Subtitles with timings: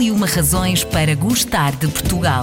[0.00, 2.42] E uma razões para gostar de Portugal.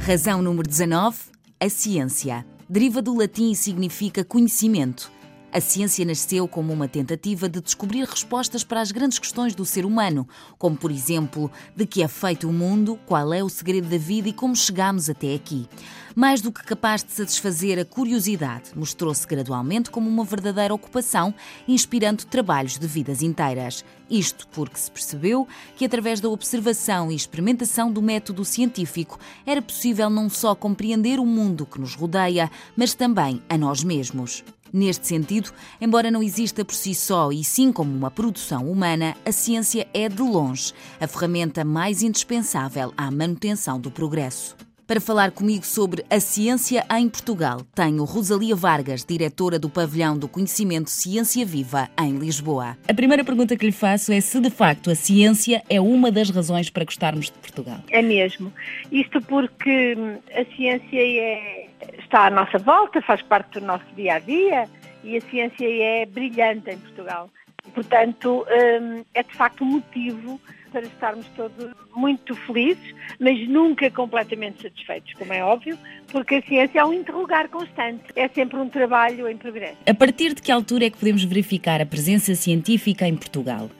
[0.00, 1.16] Razão número 19.
[1.58, 2.44] A ciência.
[2.68, 5.10] Deriva do latim e significa conhecimento.
[5.54, 9.86] A ciência nasceu como uma tentativa de descobrir respostas para as grandes questões do ser
[9.86, 10.26] humano,
[10.58, 14.28] como, por exemplo, de que é feito o mundo, qual é o segredo da vida
[14.28, 15.68] e como chegamos até aqui.
[16.12, 21.32] Mais do que capaz de satisfazer a curiosidade, mostrou-se gradualmente como uma verdadeira ocupação,
[21.68, 23.84] inspirando trabalhos de vidas inteiras.
[24.10, 30.10] Isto porque se percebeu que, através da observação e experimentação do método científico, era possível
[30.10, 34.42] não só compreender o mundo que nos rodeia, mas também a nós mesmos.
[34.74, 39.30] Neste sentido, embora não exista por si só e sim como uma produção humana, a
[39.30, 44.56] ciência é, de longe, a ferramenta mais indispensável à manutenção do progresso.
[44.84, 50.26] Para falar comigo sobre a ciência em Portugal, tenho Rosalia Vargas, diretora do Pavilhão do
[50.26, 52.76] Conhecimento Ciência Viva, em Lisboa.
[52.86, 56.30] A primeira pergunta que lhe faço é se de facto a ciência é uma das
[56.30, 57.78] razões para gostarmos de Portugal.
[57.90, 58.52] É mesmo.
[58.90, 61.63] Isto porque hum, a ciência é,
[61.98, 64.68] está à nossa volta, faz parte do nosso dia a dia
[65.02, 67.30] e a ciência é brilhante em Portugal.
[67.72, 70.40] Portanto, hum, é de facto um motivo
[70.70, 76.80] para estarmos todos muito felizes, mas nunca completamente satisfeitos, como é óbvio, porque a ciência
[76.80, 79.76] é um interrogar constante, é sempre um trabalho em progresso.
[79.88, 83.70] A partir de que altura é que podemos verificar a presença científica em Portugal?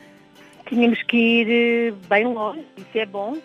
[0.69, 3.37] Tínhamos que ir eh, bem longe, isso é bom,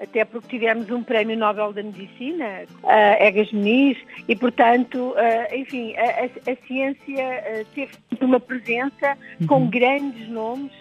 [0.00, 5.94] até porque tivemos um prémio Nobel da Medicina, uh, Egas Muniz, e portanto, uh, enfim,
[5.96, 9.46] a, a, a ciência uh, teve uma presença uhum.
[9.46, 10.72] com grandes nomes,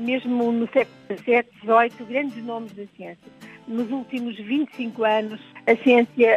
[0.00, 3.32] mesmo no século XVII, XVIII, grandes nomes da ciência.
[3.68, 6.36] Nos últimos 25 anos, a ciência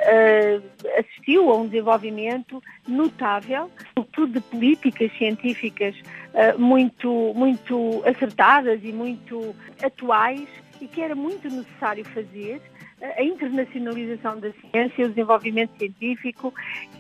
[1.00, 5.96] assistiu a um desenvolvimento notável, sobretudo de políticas científicas
[6.60, 10.48] muito, muito acertadas e muito atuais,
[10.82, 12.62] e que era muito necessário fazer
[13.02, 16.54] a internacionalização da ciência, o desenvolvimento científico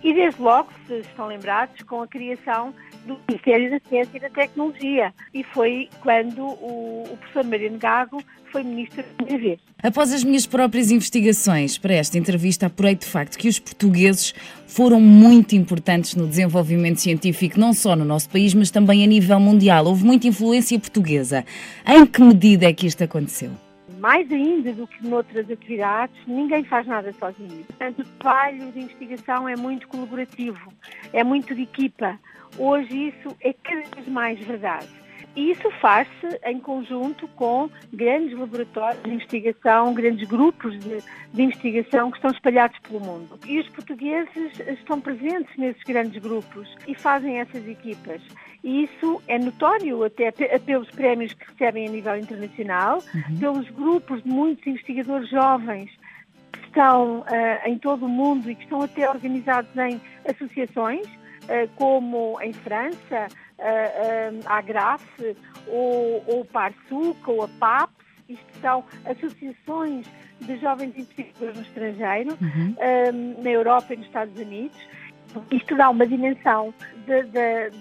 [0.03, 2.73] e, desde logo, se estão lembrados, com a criação
[3.05, 5.13] do Ministério da Ciência e da Tecnologia.
[5.33, 9.59] E foi quando o, o professor Mariano Gago foi ministro da primeira vez.
[9.81, 14.33] Após as minhas próprias investigações para esta entrevista, apurei de facto que os portugueses
[14.67, 19.39] foram muito importantes no desenvolvimento científico, não só no nosso país, mas também a nível
[19.39, 19.85] mundial.
[19.85, 21.45] Houve muita influência portuguesa.
[21.85, 23.64] Em que medida é que isto aconteceu?
[24.05, 27.65] Mais ainda do que noutras atividades, ninguém faz nada sozinho.
[27.65, 30.71] Portanto, o trabalho de investigação é muito colaborativo,
[31.11, 32.19] é muito de equipa.
[32.55, 35.04] Hoje isso é cada vez mais verdade.
[35.35, 41.03] E isso faz-se em conjunto com grandes laboratórios de investigação, grandes grupos de,
[41.33, 43.37] de, investigação que estão espalhados pelo mundo.
[43.45, 48.21] E os portugueses estão presentes nesses grandes grupos e fazem essas equipas.
[48.63, 53.39] E isso é notório até pelos prémios que recebem a nível internacional, uhum.
[53.39, 55.91] pelos grupos de muitos investigadores jovens
[56.51, 57.25] que estão uh,
[57.67, 63.27] em todo o mundo e que estão até organizados em associações, uh, como em França,
[63.59, 65.03] a Agraf,
[65.67, 70.07] ou, ou o PARSUC, ou a PAPS, isto são associações
[70.41, 72.75] de jovens investigadores no estrangeiro, uhum.
[73.41, 74.77] na Europa e nos Estados Unidos,
[75.51, 76.73] isto dá uma dimensão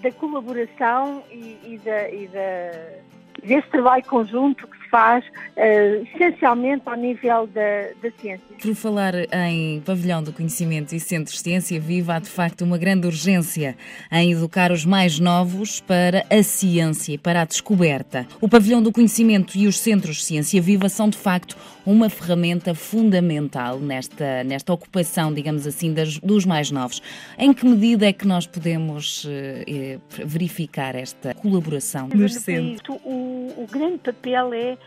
[0.03, 6.83] da colaboração e, e, da, e da, desse trabalho conjunto que se faz uh, essencialmente
[6.87, 8.47] ao nível da, da ciência.
[8.63, 9.13] Por falar
[9.49, 13.77] em pavilhão do conhecimento e centro de ciência viva, há de facto uma grande urgência
[14.13, 18.25] em educar os mais novos para a ciência e para a descoberta.
[18.41, 22.73] O pavilhão do conhecimento e os centros de ciência viva são de facto uma ferramenta
[22.73, 27.03] fundamental nesta, nesta ocupação, digamos assim, das, dos mais novos.
[27.37, 32.81] Em que medida é que nós podemos eh, verificar esta colaboração centros?
[33.05, 34.79] O, o grande papel é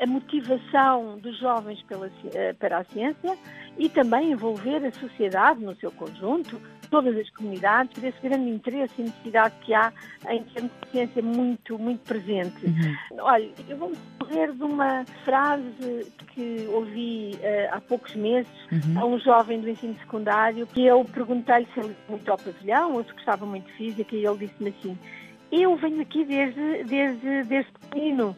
[0.00, 3.36] a motivação dos jovens pela, eh, para a ciência
[3.78, 6.60] e também envolver a sociedade no seu conjunto,
[6.90, 9.92] todas as comunidades, por esse grande interesse e necessidade que há
[10.28, 12.66] em termos de ciência muito, muito presente.
[12.66, 12.96] Uhum.
[13.20, 19.00] Olha, eu vou-me correr de uma frase que ouvi uh, há poucos meses uhum.
[19.00, 23.04] a um jovem do ensino secundário, que eu perguntei se ele muito ao pavilhão ou
[23.04, 24.98] se gostava muito de física e ele disse-me assim,
[25.50, 28.36] eu venho aqui desde, desde, desde pequeno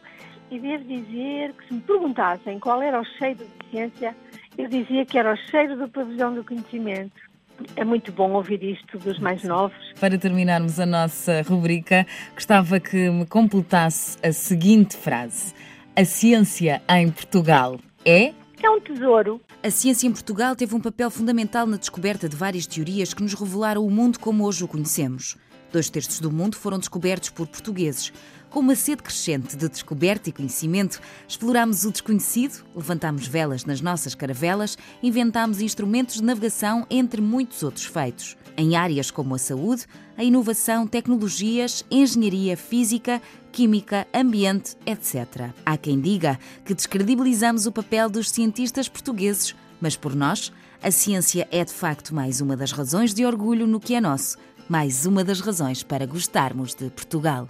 [0.51, 4.15] e devo dizer que se me perguntassem qual era o cheiro de ciência,
[4.57, 7.31] eu dizia que era o cheiro do pavilhão do conhecimento.
[7.75, 9.77] É muito bom ouvir isto dos mais novos.
[9.99, 15.53] Para terminarmos a nossa rubrica, gostava que me completasse a seguinte frase:
[15.95, 18.33] A ciência em Portugal é.
[18.63, 19.39] É um tesouro.
[19.63, 23.33] A ciência em Portugal teve um papel fundamental na descoberta de várias teorias que nos
[23.33, 25.37] revelaram o mundo como hoje o conhecemos.
[25.71, 28.11] Dois terços do mundo foram descobertos por portugueses.
[28.51, 34.13] Com uma sede crescente de descoberta e conhecimento, exploramos o desconhecido, levantamos velas nas nossas
[34.13, 38.35] caravelas, inventamos instrumentos de navegação, entre muitos outros feitos.
[38.57, 39.85] Em áreas como a saúde,
[40.17, 43.21] a inovação, tecnologias, engenharia física,
[43.53, 45.51] química, ambiente, etc.
[45.65, 50.51] Há quem diga que descredibilizamos o papel dos cientistas portugueses, mas por nós,
[50.83, 54.37] a ciência é de facto mais uma das razões de orgulho no que é nosso,
[54.67, 57.47] mais uma das razões para gostarmos de Portugal.